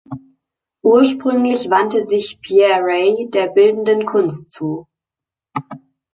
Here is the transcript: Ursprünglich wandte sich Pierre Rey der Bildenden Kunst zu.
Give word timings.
Ursprünglich 0.81 1.69
wandte 1.69 2.01
sich 2.01 2.39
Pierre 2.41 2.83
Rey 2.83 3.29
der 3.31 3.49
Bildenden 3.49 4.03
Kunst 4.07 4.49
zu. 4.49 4.87